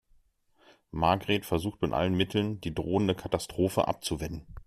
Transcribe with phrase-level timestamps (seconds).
[0.89, 4.47] Margret versucht mit allen Mitteln, die drohende Katastrophe abzuwenden.